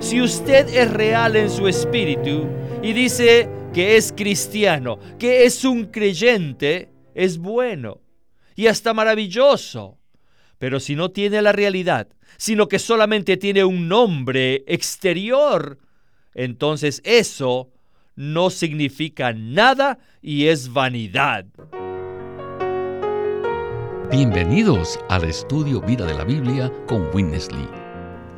[0.00, 2.48] Si usted es real en su espíritu
[2.82, 8.00] y dice que es cristiano, que es un creyente, es bueno
[8.56, 9.98] y hasta maravilloso.
[10.58, 12.08] Pero si no tiene la realidad,
[12.38, 15.78] sino que solamente tiene un nombre exterior,
[16.34, 17.70] entonces eso
[18.16, 21.44] no significa nada y es vanidad.
[24.10, 27.79] Bienvenidos al estudio Vida de la Biblia con Winnesley.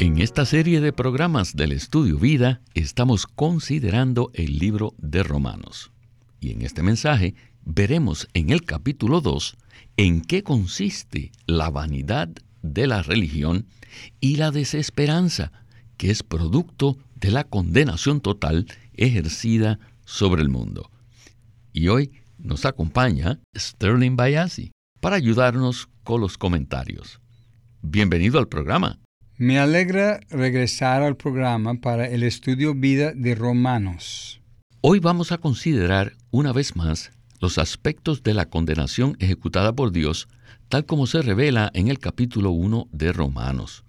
[0.00, 5.90] En esta serie de programas del Estudio Vida estamos considerando el libro de Romanos.
[6.38, 9.56] Y en este mensaje veremos en el capítulo 2
[9.96, 12.28] en qué consiste la vanidad
[12.62, 13.66] de la religión
[14.20, 15.50] y la desesperanza,
[15.96, 20.92] que es producto de la condenación total ejercida sobre el mundo.
[21.72, 27.20] Y hoy nos acompaña Sterling Bayasi para ayudarnos con los comentarios.
[27.82, 29.00] Bienvenido al programa.
[29.40, 34.40] Me alegra regresar al programa para el estudio vida de Romanos.
[34.80, 40.26] Hoy vamos a considerar una vez más los aspectos de la condenación ejecutada por Dios,
[40.68, 43.84] tal como se revela en el capítulo 1 de Romanos.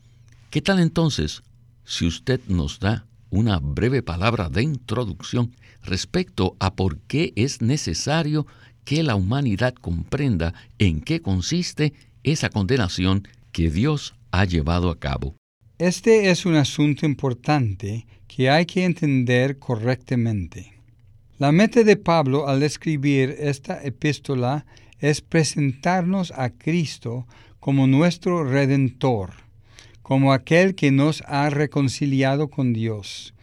[0.52, 1.42] ¿Qué tal entonces
[1.84, 8.46] si usted nos da una breve palabra de introducción respecto a por qué es necesario
[8.86, 15.39] que la humanidad comprenda en qué consiste esa condenación que Dios ha llevado a cabo?
[15.80, 20.74] Este es un asunto importante que hay que entender correctamente.
[21.38, 24.66] La meta de Pablo al escribir esta epístola
[25.00, 27.28] es presentarnos a Cristo
[27.62, 29.36] como nuestro redentor,
[30.02, 33.34] como aquel que nos ha reconciliado con Dios,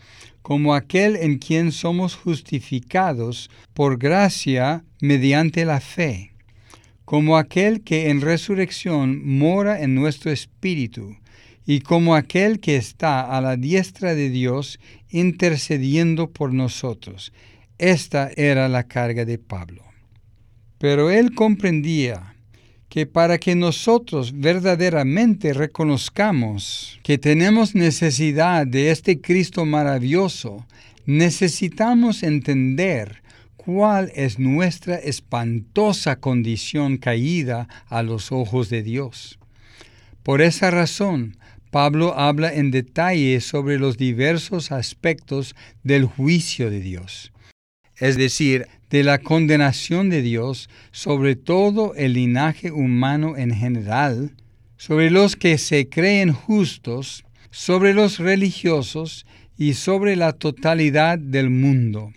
[0.42, 6.32] como aquel en quien somos justificados por gracia mediante la fe,
[7.06, 11.16] como aquel que en resurrección mora en nuestro espíritu,
[11.66, 14.78] y como aquel que está a la diestra de Dios
[15.10, 17.32] intercediendo por nosotros.
[17.78, 19.82] Esta era la carga de Pablo.
[20.78, 22.36] Pero él comprendía
[22.88, 30.64] que para que nosotros verdaderamente reconozcamos que tenemos necesidad de este Cristo maravilloso,
[31.04, 33.22] necesitamos entender
[33.56, 39.40] cuál es nuestra espantosa condición caída a los ojos de Dios.
[40.22, 41.36] Por esa razón,
[41.76, 47.34] Pablo habla en detalle sobre los diversos aspectos del juicio de Dios,
[47.98, 54.30] es decir, de la condenación de Dios sobre todo el linaje humano en general,
[54.78, 59.26] sobre los que se creen justos, sobre los religiosos
[59.58, 62.10] y sobre la totalidad del mundo.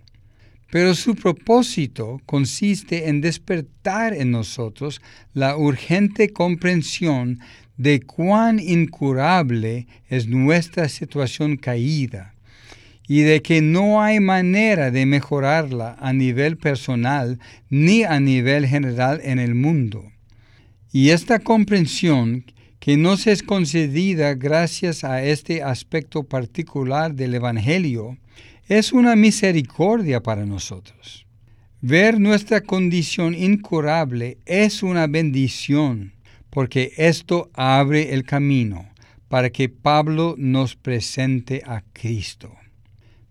[0.71, 5.01] Pero su propósito consiste en despertar en nosotros
[5.33, 7.39] la urgente comprensión
[7.79, 12.35] de cuán incurable es nuestra situación caída
[13.07, 17.39] y de que no hay manera de mejorarla a nivel personal
[17.69, 20.11] ni a nivel general en el mundo.
[20.91, 22.43] Y esta comprensión,
[22.81, 28.17] que nos es concedida gracias a este aspecto particular del Evangelio,
[28.67, 31.25] es una misericordia para nosotros.
[31.79, 36.18] Ver nuestra condición incurable es una bendición
[36.49, 38.89] porque esto abre el camino
[39.27, 42.55] para que Pablo nos presente a Cristo.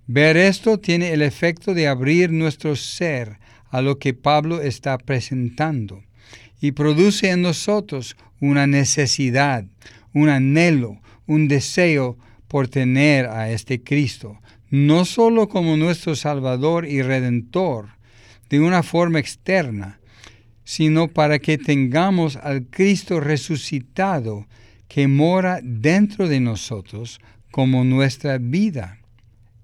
[0.07, 3.39] Ver esto tiene el efecto de abrir nuestro ser
[3.71, 6.03] a lo que Pablo está presentando
[6.61, 9.65] y produce en nosotros una necesidad,
[10.15, 14.41] un anhelo, un deseo por tener a este Cristo,
[14.71, 17.91] no solo como nuestro Salvador y Redentor,
[18.49, 20.01] de una forma externa,
[20.69, 24.47] sino para que tengamos al Cristo resucitado
[24.87, 27.21] que mora dentro de nosotros
[27.51, 28.99] como nuestra vida.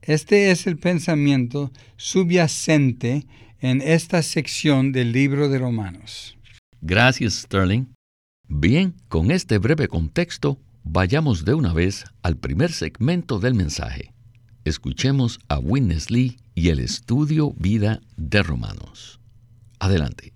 [0.00, 3.26] Este es el pensamiento subyacente
[3.60, 6.38] en esta sección del libro de Romanos.
[6.80, 7.84] Gracias, Sterling.
[8.48, 14.14] Bien, con este breve contexto, vayamos de una vez al primer segmento del mensaje.
[14.64, 19.20] Escuchemos a Witness Lee y el estudio Vida de Romanos.
[19.78, 20.33] Adelante.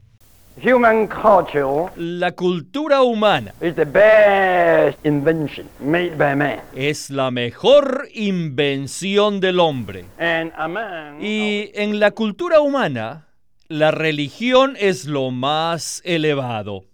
[0.62, 6.60] Human culture La cultura humana is the best invention made by man.
[6.74, 10.04] es la mejor invención del hombre.
[10.18, 13.28] And a man Y en la cultura humana,
[13.68, 16.84] la religión es lo más elevado.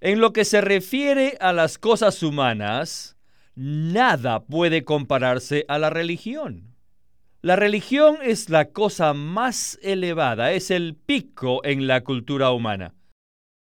[0.00, 3.16] En lo que se refiere a las cosas humanas,
[3.54, 6.71] nada puede compararse a la religión.
[7.44, 12.94] La religión es la cosa más elevada, es el pico en la cultura humana.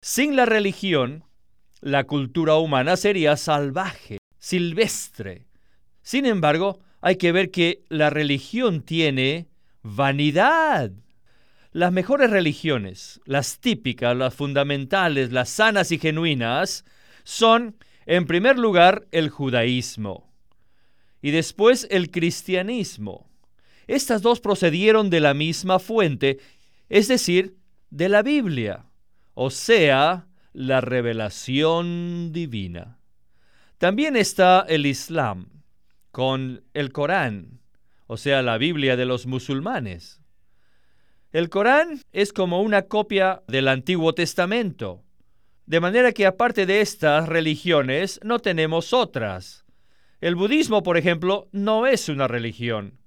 [0.03, 1.25] Sin la religión,
[1.81, 5.47] la cultura humana sería salvaje, silvestre.
[6.03, 9.49] Sin embargo, hay que ver que la religión tiene
[9.81, 10.91] vanidad.
[11.71, 16.85] Las mejores religiones, las típicas, las fundamentales, las sanas y genuinas,
[17.25, 20.31] son, en primer lugar, el judaísmo
[21.23, 23.32] y después el cristianismo.
[23.87, 26.39] Estas dos procedieron de la misma fuente,
[26.89, 27.57] es decir,
[27.91, 28.87] de la Biblia,
[29.35, 32.99] o sea, la revelación divina.
[33.79, 35.49] También está el Islam,
[36.11, 37.61] con el Corán,
[38.07, 40.21] o sea, la Biblia de los musulmanes.
[41.33, 45.03] El Corán es como una copia del Antiguo Testamento,
[45.67, 49.65] de manera que aparte de estas religiones no tenemos otras.
[50.21, 53.02] El budismo, por ejemplo, no es una religión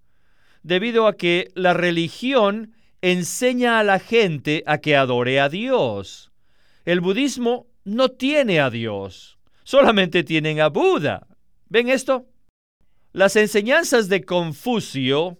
[0.66, 6.32] debido a que la religión enseña a la gente a que adore a Dios.
[6.86, 11.28] El budismo no tiene a Dios, solamente tienen a Buda.
[11.70, 12.26] ¿Ven esto?
[13.14, 15.38] Las enseñanzas de Confucio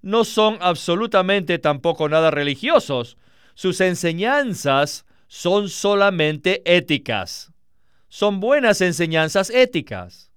[0.00, 3.18] no son absolutamente tampoco nada religiosos.
[3.52, 7.52] Sus enseñanzas son solamente éticas.
[8.08, 10.30] Son buenas enseñanzas éticas,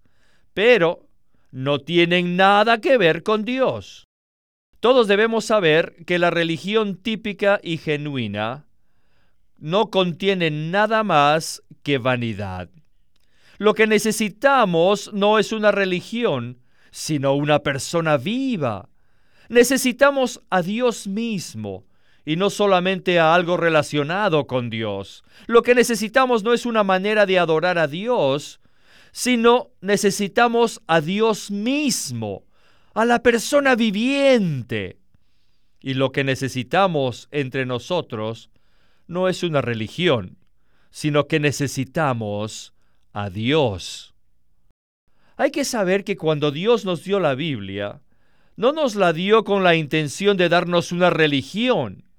[0.54, 1.08] pero
[1.52, 4.07] no tienen nada que ver con Dios.
[4.80, 8.68] Todos debemos saber que la religión típica y genuina
[9.58, 12.70] no contiene nada más que vanidad.
[13.58, 16.60] Lo que necesitamos no es una religión,
[16.92, 18.90] sino una persona viva.
[19.50, 21.86] Necesitamos a Dios mismo
[22.24, 25.24] y no solamente a algo relacionado con Dios.
[25.48, 28.60] Lo que necesitamos no es una manera de adorar a Dios,
[29.12, 32.47] sino necesitamos a Dios mismo
[32.98, 34.98] a la persona viviente.
[35.80, 38.50] Y lo que necesitamos entre nosotros
[39.06, 40.40] no es una religión,
[40.90, 42.74] sino que necesitamos
[43.14, 44.16] a Dios.
[45.36, 48.02] Hay que saber que cuando Dios nos dio la Biblia,
[48.56, 52.10] no nos la dio con la intención de darnos una religión,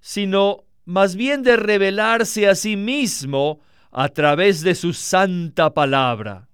[0.00, 3.60] sino más bien de revelarse a sí mismo
[3.90, 6.48] a través de su santa palabra.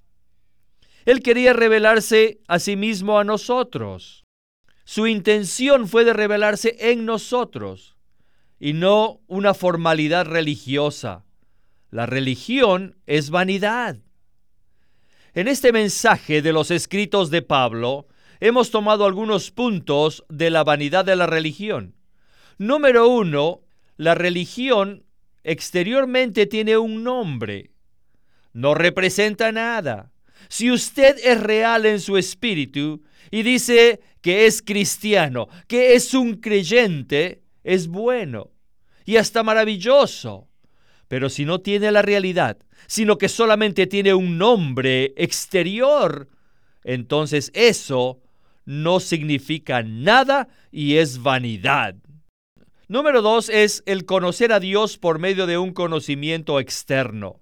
[1.05, 4.25] Él quería revelarse a sí mismo a nosotros.
[4.85, 7.97] Su intención fue de revelarse en nosotros
[8.59, 11.25] y no una formalidad religiosa.
[11.91, 13.99] La religión es vanidad.
[15.35, 18.07] En este mensaje de los escritos de Pablo,
[18.41, 21.97] hemos tomado algunos puntos de la vanidad de la religión.
[22.59, 23.63] Número uno,
[23.97, 25.05] la religión
[25.43, 27.73] exteriormente tiene un nombre.
[28.53, 30.12] No representa nada.
[30.49, 36.37] Si usted es real en su espíritu y dice que es cristiano, que es un
[36.37, 38.51] creyente, es bueno
[39.05, 40.49] y hasta maravilloso.
[41.09, 46.29] Pero si no tiene la realidad, sino que solamente tiene un nombre exterior,
[46.85, 48.21] entonces eso
[48.65, 51.97] no significa nada y es vanidad.
[52.89, 57.41] Número dos es el conocer a Dios por medio de un conocimiento externo.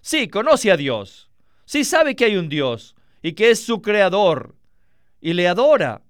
[0.00, 1.29] Sí, conoce a Dios,
[1.70, 4.56] si sabe que hay un Dios y que es su creador
[5.20, 6.02] y le adora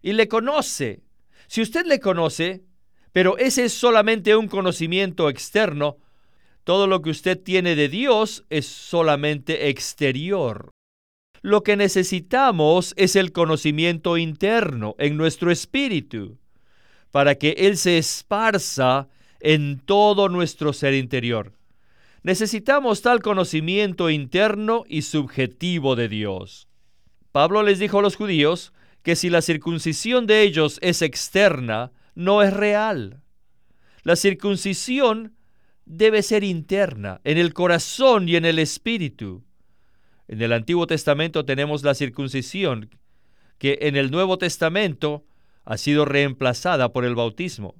[0.00, 1.02] y le conoce,
[1.48, 2.64] si usted le conoce,
[3.12, 5.98] pero ese es solamente un conocimiento externo,
[6.64, 10.70] todo lo que usted tiene de Dios es solamente exterior.
[11.42, 16.38] Lo que necesitamos es el conocimiento interno en nuestro espíritu,
[17.10, 19.08] para que Él se esparza
[19.40, 21.52] en todo nuestro ser interior.
[22.26, 26.66] Necesitamos tal conocimiento interno y subjetivo de Dios.
[27.30, 28.72] Pablo les dijo a los judíos
[29.04, 33.22] que si la circuncisión de ellos es externa, no es real.
[34.02, 35.36] La circuncisión
[35.84, 39.44] debe ser interna, en el corazón y en el espíritu.
[40.26, 42.90] En el Antiguo Testamento tenemos la circuncisión,
[43.56, 45.24] que en el Nuevo Testamento
[45.64, 47.76] ha sido reemplazada por el bautismo.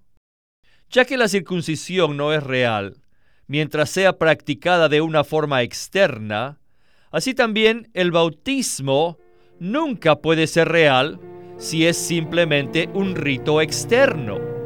[0.89, 3.03] Ya que la circuncisión no es real,
[3.47, 6.59] mientras sea practicada de una forma externa,
[7.11, 9.19] así también el bautismo
[9.59, 11.21] nunca puede ser real
[11.59, 14.57] si es simplemente un rito externo.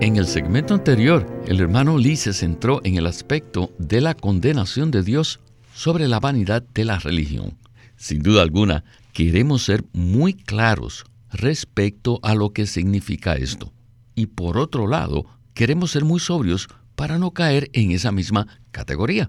[0.00, 4.90] En el segmento anterior, el hermano Lee se centró en el aspecto de la condenación
[4.90, 5.40] de Dios
[5.74, 7.56] sobre la vanidad de la religión.
[7.96, 13.72] Sin duda alguna, queremos ser muy claros respecto a lo que significa esto.
[14.14, 19.28] Y por otro lado, queremos ser muy sobrios para no caer en esa misma categoría.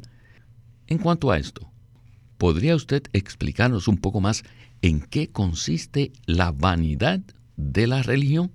[0.88, 1.72] En cuanto a esto,
[2.38, 4.44] ¿podría usted explicarnos un poco más
[4.82, 7.22] en qué consiste la vanidad
[7.58, 8.52] de la religión?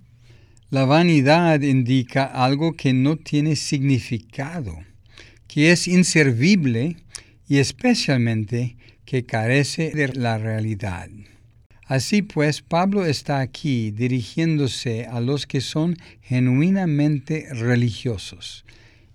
[0.71, 4.79] La vanidad indica algo que no tiene significado,
[5.49, 6.97] que es inservible
[7.49, 11.09] y especialmente que carece de la realidad.
[11.91, 18.65] Así pues, Pablo está aquí dirigiéndose a los que son genuinamente religiosos,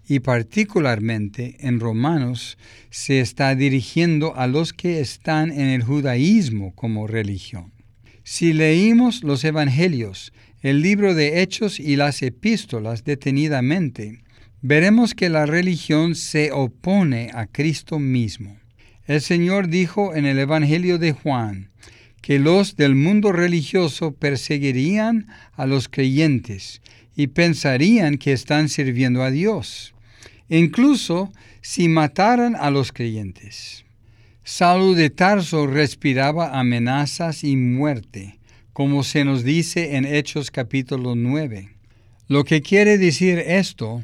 [0.05, 2.57] y particularmente en Romanos
[2.89, 7.71] se está dirigiendo a los que están en el judaísmo como religión.
[8.25, 14.19] Si leímos los Evangelios, el libro de Hechos y las epístolas detenidamente,
[14.61, 18.57] veremos que la religión se opone a Cristo mismo.
[19.07, 21.69] El Señor dijo en el Evangelio de Juan
[22.25, 26.81] que los del mundo religioso perseguirían a los creyentes
[27.15, 29.93] y pensarían que están sirviendo a Dios
[30.49, 33.85] incluso si mataran a los creyentes.
[34.43, 38.39] Saulo de Tarso respiraba amenazas y muerte,
[38.73, 41.69] como se nos dice en Hechos capítulo 9.
[42.27, 44.03] Lo que quiere decir esto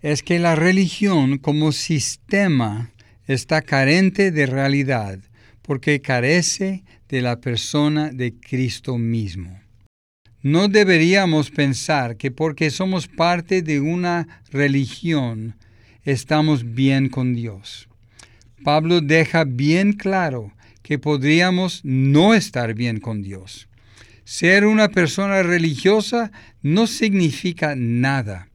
[0.00, 2.90] es que la religión como sistema
[3.28, 5.20] está carente de realidad
[5.62, 9.60] porque carece de la persona de Cristo mismo.
[10.40, 15.56] No deberíamos pensar que porque somos parte de una religión
[16.04, 17.86] estamos bien con Dios.
[18.64, 23.68] Pablo deja bien claro que podríamos no estar bien con Dios.
[24.24, 28.48] Ser una persona religiosa no significa nada.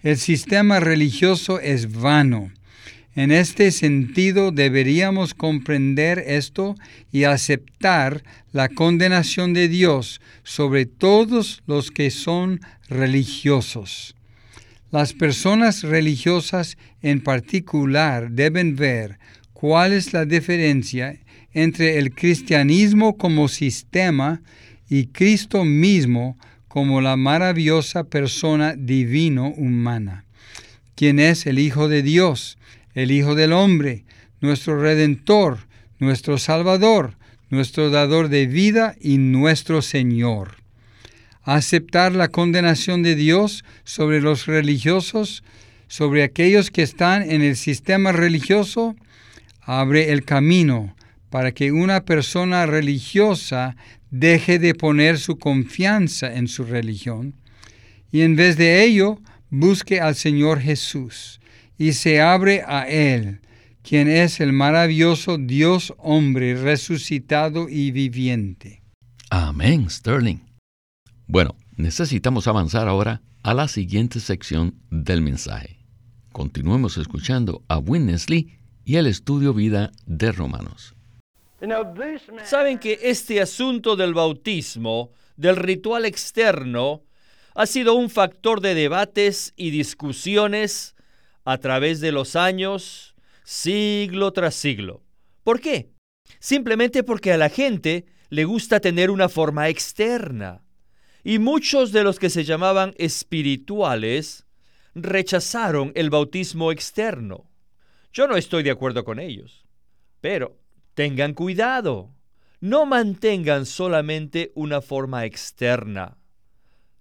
[0.00, 2.52] El sistema religioso es vano.
[3.18, 6.76] En este sentido deberíamos comprender esto
[7.10, 8.22] y aceptar
[8.52, 14.14] la condenación de Dios sobre todos los que son religiosos.
[14.92, 19.18] Las personas religiosas en particular deben ver
[19.52, 21.18] cuál es la diferencia
[21.52, 24.42] entre el cristianismo como sistema
[24.88, 30.24] y Cristo mismo como la maravillosa persona divino humana,
[30.94, 32.58] quien es el Hijo de Dios,
[32.94, 34.04] el Hijo del hombre,
[34.40, 35.58] nuestro Redentor,
[35.98, 37.16] nuestro Salvador,
[37.50, 40.56] nuestro dador de vida y nuestro Señor.
[41.42, 45.42] Aceptar la condenación de Dios sobre los religiosos,
[45.86, 48.96] sobre aquellos que están en el sistema religioso,
[49.62, 50.94] abre el camino
[51.30, 53.76] para que una persona religiosa
[54.10, 57.34] deje de poner su confianza en su religión
[58.10, 61.40] y en vez de ello busque al Señor Jesús
[61.78, 63.40] y se abre a Él,
[63.82, 68.82] quien es el maravilloso Dios hombre resucitado y viviente.
[69.30, 70.40] Amén, Sterling.
[71.26, 75.78] Bueno, necesitamos avanzar ahora a la siguiente sección del mensaje.
[76.32, 80.94] Continuemos escuchando a Witness Lee y el estudio vida de Romanos.
[82.44, 87.02] Saben que este asunto del bautismo, del ritual externo,
[87.54, 90.94] ha sido un factor de debates y discusiones
[91.48, 95.02] a través de los años, siglo tras siglo.
[95.44, 95.88] ¿Por qué?
[96.40, 100.62] Simplemente porque a la gente le gusta tener una forma externa.
[101.24, 104.46] Y muchos de los que se llamaban espirituales
[104.94, 107.50] rechazaron el bautismo externo.
[108.12, 109.64] Yo no estoy de acuerdo con ellos,
[110.20, 110.58] pero
[110.92, 112.14] tengan cuidado.
[112.60, 116.18] No mantengan solamente una forma externa.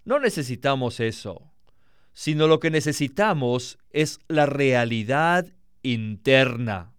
[0.06, 1.47] No necesitamos eso,
[2.18, 5.46] sino lo que necesitamos es la realidad
[5.84, 6.92] interna.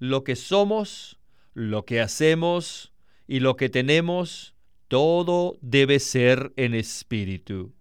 [0.00, 1.20] Lo que somos,
[1.54, 2.92] lo que hacemos
[3.28, 4.56] y lo que tenemos
[4.88, 7.72] todo debe ser en espíritu.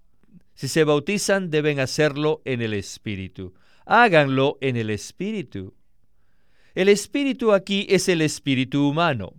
[0.54, 3.56] Si se bautizan, deben hacerlo en el espíritu.
[3.88, 5.74] Háganlo en el espíritu.
[6.76, 9.34] El espíritu aquí es el espíritu humano.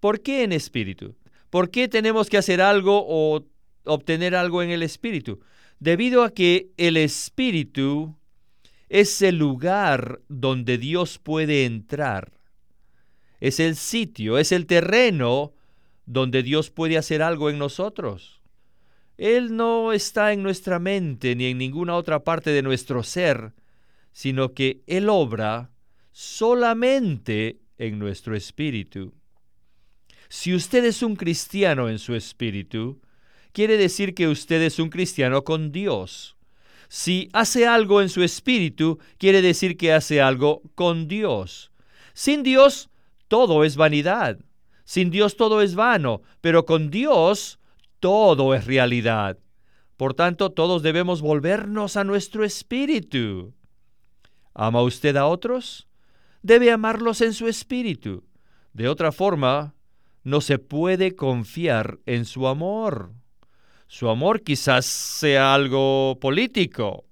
[0.00, 1.16] ¿Por qué en espíritu?
[1.50, 3.44] ¿Por qué tenemos que hacer algo o
[3.84, 5.40] obtener algo en el espíritu?
[5.78, 8.16] Debido a que el espíritu
[8.88, 12.32] es el lugar donde Dios puede entrar.
[13.40, 15.54] Es el sitio, es el terreno
[16.06, 18.40] donde Dios puede hacer algo en nosotros.
[19.18, 23.54] Él no está en nuestra mente ni en ninguna otra parte de nuestro ser,
[24.12, 25.70] sino que Él obra
[26.12, 29.14] solamente en nuestro espíritu.
[30.28, 33.00] Si usted es un cristiano en su espíritu,
[33.56, 36.36] quiere decir que usted es un cristiano con Dios.
[36.88, 41.72] Si hace algo en su espíritu, quiere decir que hace algo con Dios.
[42.12, 42.90] Sin Dios,
[43.28, 44.38] todo es vanidad.
[44.84, 47.58] Sin Dios todo es vano, pero con Dios
[47.98, 49.38] todo es realidad.
[49.96, 53.54] Por tanto, todos debemos volvernos a nuestro espíritu.
[54.52, 55.88] ¿Ama usted a otros?
[56.42, 58.22] Debe amarlos en su espíritu.
[58.74, 59.74] De otra forma,
[60.24, 63.14] no se puede confiar en su amor.
[63.88, 67.04] Su amor quizás sea algo político.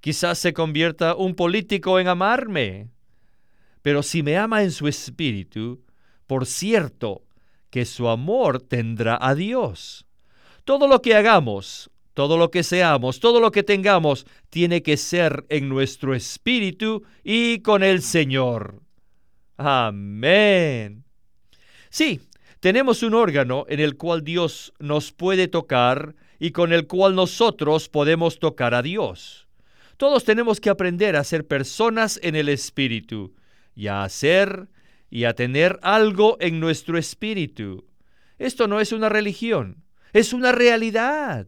[0.00, 2.88] Quizás se convierta un político en amarme.
[3.82, 5.84] Pero si me ama en su espíritu,
[6.26, 7.22] por cierto,
[7.70, 10.06] que su amor tendrá a Dios.
[10.64, 15.44] Todo lo que hagamos, todo lo que seamos, todo lo que tengamos, tiene que ser
[15.50, 18.82] en nuestro espíritu y con el Señor.
[19.56, 21.04] Amén.
[21.90, 22.20] Sí,
[22.60, 27.88] tenemos un órgano en el cual Dios nos puede tocar y con el cual nosotros
[27.88, 29.46] podemos tocar a Dios.
[29.96, 33.34] Todos tenemos que aprender a ser personas en el espíritu
[33.74, 34.68] y a hacer
[35.10, 37.86] y a tener algo en nuestro espíritu.
[38.38, 41.46] Esto no es una religión, es una realidad.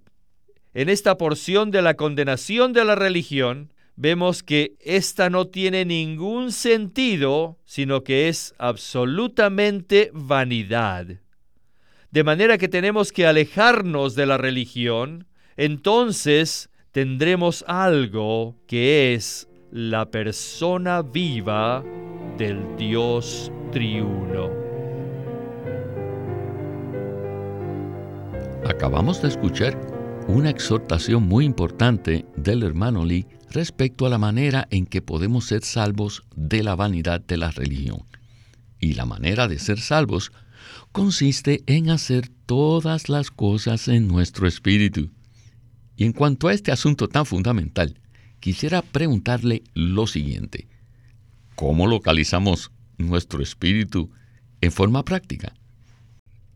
[0.73, 6.52] En esta porción de la condenación de la religión, vemos que esta no tiene ningún
[6.52, 11.07] sentido, sino que es absolutamente vanidad.
[12.12, 15.26] De manera que tenemos que alejarnos de la religión,
[15.57, 21.85] entonces tendremos algo que es la persona viva
[22.38, 24.49] del Dios triuno.
[28.64, 29.98] Acabamos de escuchar
[30.28, 35.64] una exhortación muy importante del hermano Lee respecto a la manera en que podemos ser
[35.64, 38.04] salvos de la vanidad de la religión.
[38.78, 40.30] Y la manera de ser salvos
[40.92, 45.11] consiste en hacer todas las cosas en nuestro espíritu.
[45.97, 47.99] Y en cuanto a este asunto tan fundamental,
[48.38, 50.68] quisiera preguntarle lo siguiente.
[51.54, 54.11] ¿Cómo localizamos nuestro espíritu
[54.61, 55.54] en forma práctica?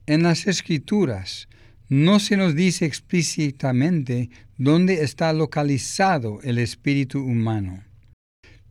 [0.05, 1.49] En las escrituras
[1.93, 7.85] no se nos dice explícitamente dónde está localizado el espíritu humano,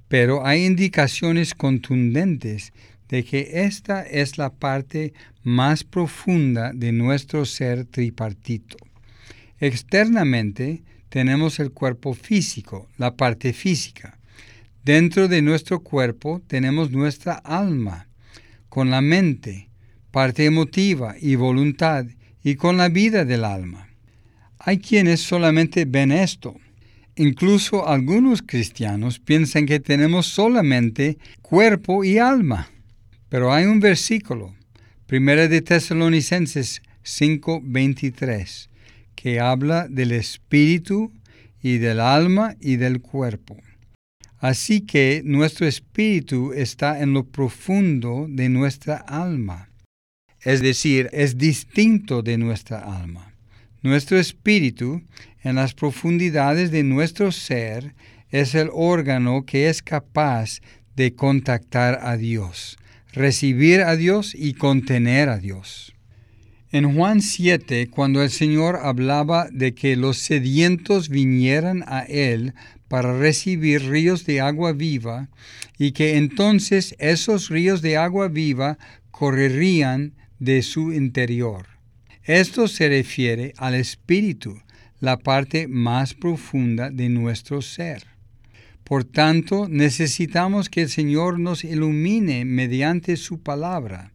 [0.07, 2.73] pero hay indicaciones contundentes
[3.09, 8.77] de que esta es la parte más profunda de nuestro ser tripartito.
[9.59, 14.17] Externamente tenemos el cuerpo físico, la parte física,
[14.83, 18.07] Dentro de nuestro cuerpo tenemos nuestra alma,
[18.67, 19.69] con la mente,
[20.09, 22.07] parte emotiva y voluntad,
[22.43, 23.89] y con la vida del alma.
[24.59, 26.55] Hay quienes solamente ven esto.
[27.15, 32.69] Incluso algunos cristianos piensan que tenemos solamente cuerpo y alma.
[33.29, 34.53] Pero hay un versículo,
[35.09, 38.69] 1 de Tesalonicenses 5:23,
[39.15, 41.11] que habla del espíritu
[41.61, 43.57] y del alma y del cuerpo.
[44.37, 49.70] Así que nuestro espíritu está en lo profundo de nuestra alma,
[50.43, 53.33] es decir, es distinto de nuestra alma.
[53.81, 55.01] Nuestro espíritu,
[55.43, 57.95] en las profundidades de nuestro ser,
[58.29, 60.61] es el órgano que es capaz
[60.95, 62.77] de contactar a Dios,
[63.11, 65.93] recibir a Dios y contener a Dios.
[66.71, 72.53] En Juan 7, cuando el Señor hablaba de que los sedientos vinieran a Él
[72.87, 75.29] para recibir ríos de agua viva
[75.77, 78.77] y que entonces esos ríos de agua viva
[79.11, 81.67] correrían de su interior.
[82.23, 84.59] Esto se refiere al espíritu,
[84.99, 88.07] la parte más profunda de nuestro ser.
[88.83, 94.13] Por tanto, necesitamos que el Señor nos ilumine mediante su palabra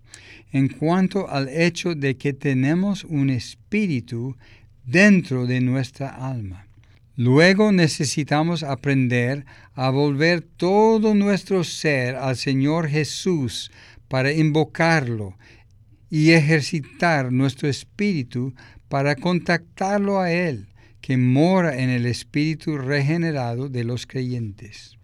[0.51, 4.37] en cuanto al hecho de que tenemos un espíritu
[4.85, 6.67] dentro de nuestra alma.
[7.15, 13.71] Luego necesitamos aprender a volver todo nuestro ser al Señor Jesús
[14.09, 15.37] para invocarlo
[16.11, 18.55] y ejercitar nuestro espíritu
[18.89, 20.69] para contactarlo a Él,
[21.01, 24.97] que mora en el espíritu regenerado de los creyentes.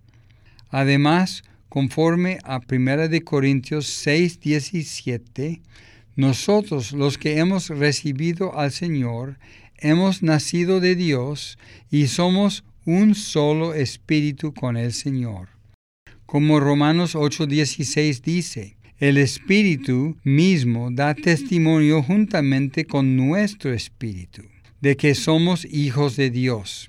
[0.68, 5.60] Además, conforme a 1 Corintios 6, 17,
[6.16, 9.38] nosotros los que hemos recibido al Señor
[9.78, 11.58] hemos nacido de Dios
[11.90, 15.48] y somos un solo espíritu con el Señor.
[16.26, 24.42] Como Romanos 8:16 dice, el Espíritu mismo da testimonio juntamente con nuestro Espíritu
[24.80, 26.88] de que somos hijos de Dios.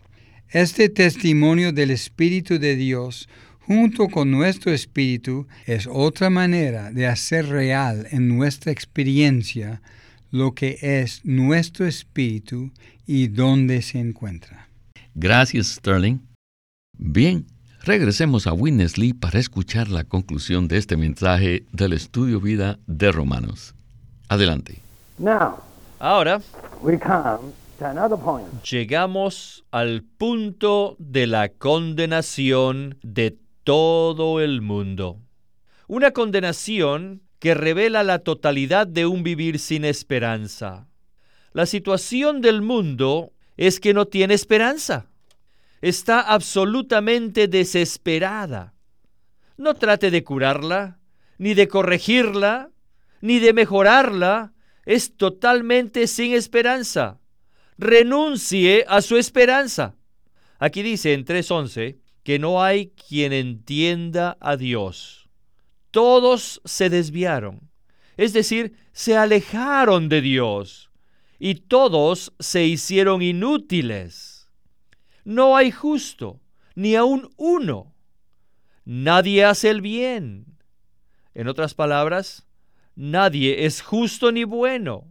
[0.50, 3.28] Este testimonio del Espíritu de Dios
[3.62, 9.82] junto con nuestro Espíritu es otra manera de hacer real en nuestra experiencia
[10.30, 12.72] lo que es nuestro espíritu
[13.08, 14.70] y dónde se encuentra.
[15.16, 16.20] Gracias, Sterling.
[16.96, 17.48] Bien,
[17.84, 23.76] regresemos a Winnesley para escuchar la conclusión de este mensaje del estudio vida de Romanos.
[24.30, 24.82] Adelante.
[25.18, 25.58] Now,
[26.00, 26.42] Ahora
[26.82, 28.48] we come to another point.
[28.64, 35.20] llegamos al punto de la condenación de todo el mundo.
[35.88, 40.88] Una condenación que revela la totalidad de un vivir sin esperanza.
[41.52, 45.08] La situación del mundo es que no tiene esperanza.
[45.84, 48.74] Está absolutamente desesperada.
[49.58, 51.02] No trate de curarla,
[51.38, 52.72] ni de corregirla,
[53.20, 54.54] ni de mejorarla.
[54.86, 57.20] Es totalmente sin esperanza.
[57.78, 59.98] Renuncie a su esperanza.
[60.58, 65.28] Aquí dice en 3.11 que no hay quien entienda a Dios.
[65.92, 67.60] Todos se desviaron,
[68.16, 70.92] es decir, se alejaron de Dios
[71.40, 74.33] y todos se hicieron inútiles.
[75.24, 76.40] No hay justo,
[76.76, 77.94] ni aun uno.
[78.86, 80.58] Nadie hace el bien.
[81.34, 82.46] En otras palabras,
[82.96, 85.08] nadie es justo ni bueno.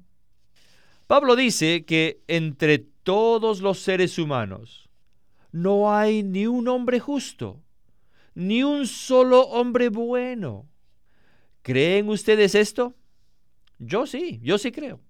[1.07, 4.89] Pablo dice que entre todos los seres humanos
[5.51, 7.63] no hay ni un hombre justo,
[8.35, 10.69] ni un solo hombre bueno.
[11.63, 12.95] ¿Creen ustedes esto?
[13.79, 15.01] Yo sí, yo sí creo.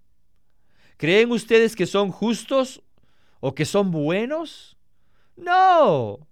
[0.96, 2.82] ¿Creen ustedes que son justos
[3.40, 4.76] o que son buenos?
[5.36, 6.26] No.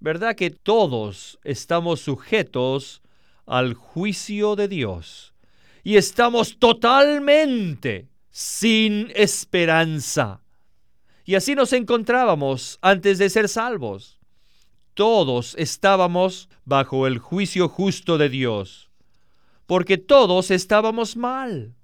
[0.00, 3.02] ¿Verdad que todos estamos sujetos
[3.46, 5.34] al juicio de Dios?
[5.82, 10.42] Y estamos totalmente sin esperanza.
[11.24, 14.18] Y así nos encontrábamos antes de ser salvos.
[14.94, 18.90] Todos estábamos bajo el juicio justo de Dios,
[19.66, 21.74] porque todos estábamos mal.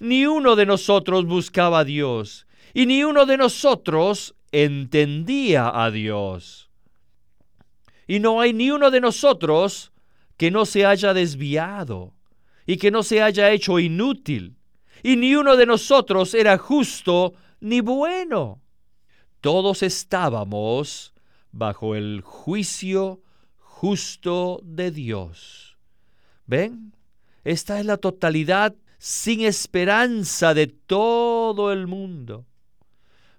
[0.00, 6.70] Ni uno de nosotros buscaba a Dios, y ni uno de nosotros entendía a Dios.
[8.06, 9.92] Y no hay ni uno de nosotros
[10.36, 12.12] que no se haya desviado
[12.66, 14.56] y que no se haya hecho inútil.
[15.02, 18.60] Y ni uno de nosotros era justo ni bueno.
[19.40, 21.12] Todos estábamos
[21.52, 23.20] bajo el juicio
[23.58, 25.76] justo de Dios.
[26.46, 26.94] ¿Ven?
[27.44, 32.46] Esta es la totalidad sin esperanza de todo el mundo.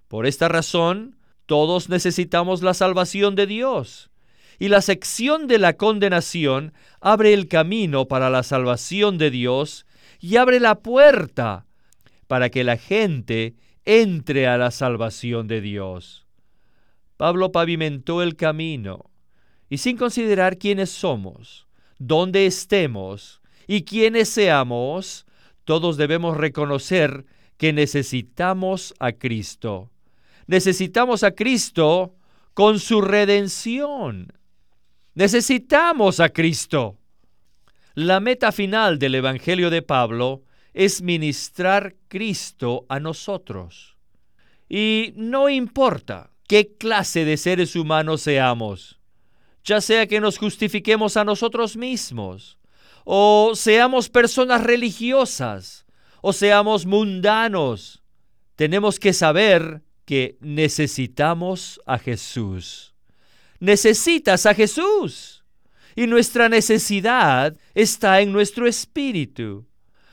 [0.08, 1.16] Por esta razón,
[1.46, 4.10] todos necesitamos la salvación de Dios.
[4.58, 9.86] Y la sección de la condenación abre el camino para la salvación de Dios
[10.18, 11.66] y abre la puerta
[12.26, 16.26] para que la gente entre a la salvación de Dios.
[17.16, 19.10] Pablo pavimentó el camino
[19.68, 21.66] y sin considerar quiénes somos,
[21.98, 25.26] dónde estemos y quiénes seamos,
[25.64, 29.90] todos debemos reconocer que necesitamos a Cristo.
[30.46, 32.14] Necesitamos a Cristo
[32.54, 34.32] con su redención.
[35.14, 36.98] Necesitamos a Cristo.
[37.94, 43.96] La meta final del Evangelio de Pablo es ministrar Cristo a nosotros.
[44.68, 49.00] Y no importa qué clase de seres humanos seamos,
[49.64, 52.58] ya sea que nos justifiquemos a nosotros mismos,
[53.04, 55.86] o seamos personas religiosas,
[56.20, 58.02] o seamos mundanos,
[58.56, 62.94] tenemos que saber que necesitamos a Jesús.
[63.60, 65.44] Necesitas a Jesús.
[65.94, 69.66] Y nuestra necesidad está en nuestro espíritu.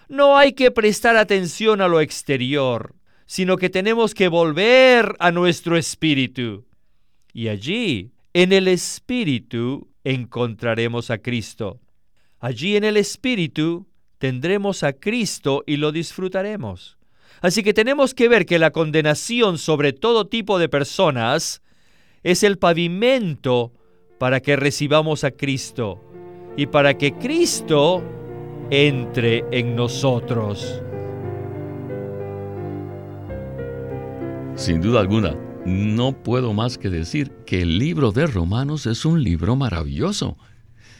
[0.09, 5.77] No hay que prestar atención a lo exterior, sino que tenemos que volver a nuestro
[5.77, 6.65] espíritu.
[7.33, 11.79] Y allí, en el espíritu, encontraremos a Cristo.
[12.39, 16.97] Allí en el espíritu tendremos a Cristo y lo disfrutaremos.
[17.43, 21.61] Así que tenemos que ver que la condenación sobre todo tipo de personas
[22.23, 23.73] es el pavimento
[24.17, 26.01] para que recibamos a Cristo
[26.55, 28.01] y para que Cristo
[28.69, 30.81] entre en nosotros.
[34.55, 39.21] Sin duda alguna, no puedo más que decir que el libro de Romanos es un
[39.21, 40.37] libro maravilloso.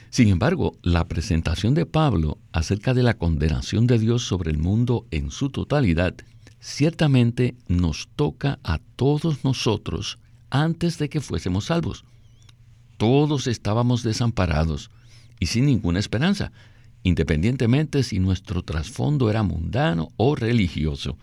[0.10, 5.08] Sin embargo, la presentación de Pablo acerca de la condenación de Dios sobre el mundo
[5.10, 6.14] en su totalidad
[6.64, 10.18] ciertamente nos toca a todos nosotros
[10.50, 12.06] antes de que fuésemos salvos.
[12.96, 14.90] Todos estábamos desamparados
[15.42, 16.54] y sin ninguna esperanza,
[17.04, 21.18] independientemente si nuestro trasfondo era mundano o religioso.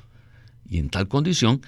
[0.68, 1.62] Y en tal condición,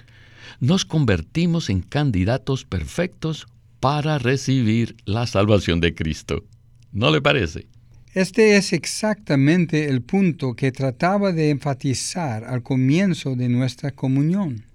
[0.59, 3.47] nos convertimos en candidatos perfectos
[3.79, 6.43] para recibir la salvación de Cristo.
[6.91, 7.65] ¿No le parece?
[8.13, 14.65] Este es exactamente el punto que trataba de enfatizar al comienzo de nuestra comunión.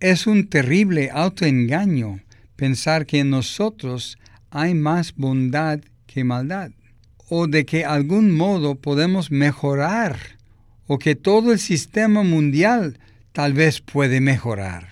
[0.00, 2.20] Es un terrible autoengaño
[2.56, 6.70] pensar que en nosotros hay más bondad que maldad,
[7.28, 10.18] o de que algún modo podemos mejorar,
[10.86, 12.98] o que todo el sistema mundial
[13.32, 14.88] tal vez puede mejorar.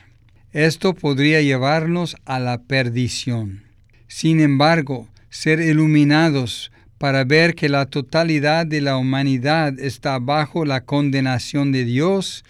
[0.53, 3.63] Esto podría llevarnos a la perdición.
[4.09, 10.85] Sin embargo, ser iluminados para ver que la totalidad de la humanidad está bajo la
[10.85, 12.45] condenación de Dios,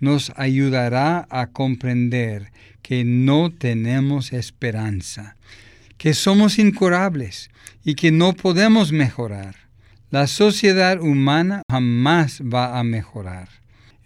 [0.00, 5.36] nos ayudará a comprender que no tenemos esperanza,
[5.96, 7.50] que somos incurables
[7.84, 9.56] y que no podemos mejorar.
[10.10, 13.48] La sociedad humana jamás va a mejorar.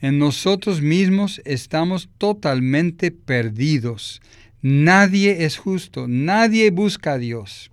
[0.01, 4.21] En nosotros mismos estamos totalmente perdidos.
[4.63, 7.72] Nadie es justo, nadie busca a Dios.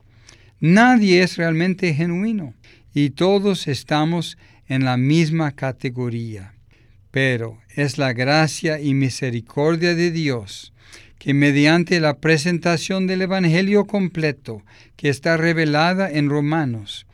[0.61, 2.53] Nadie es realmente genuino
[2.93, 6.53] y todos estamos en la misma categoría.
[7.11, 10.73] Pero es la gracia y misericordia de Dios
[11.17, 14.63] que mediante la presentación del Evangelio completo
[14.95, 17.05] que está revelada en Romanos,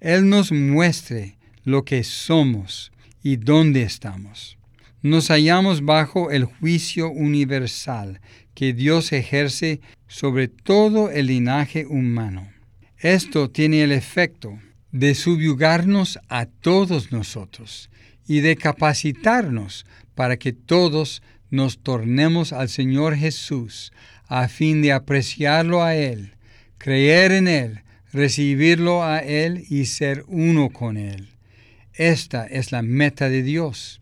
[0.00, 4.58] Él nos muestre lo que somos y dónde estamos.
[5.02, 8.20] Nos hallamos bajo el juicio universal
[8.54, 12.48] que Dios ejerce sobre todo el linaje humano.
[13.00, 14.58] Esto tiene el efecto
[14.90, 17.90] de subyugarnos a todos nosotros
[18.26, 23.92] y de capacitarnos para que todos nos tornemos al Señor Jesús
[24.26, 26.34] a fin de apreciarlo a Él,
[26.76, 27.82] creer en Él,
[28.12, 31.28] recibirlo a Él y ser uno con Él.
[31.94, 34.00] Esta es la meta de Dios.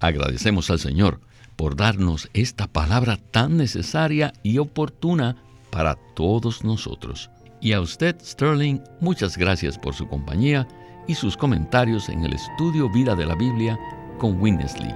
[0.00, 1.20] Agradecemos al Señor
[1.54, 5.36] por darnos esta palabra tan necesaria y oportuna
[5.70, 7.30] para todos nosotros.
[7.60, 10.66] Y a usted, Sterling, muchas gracias por su compañía
[11.06, 13.78] y sus comentarios en el estudio Vida de la Biblia
[14.18, 14.94] con Winnesley.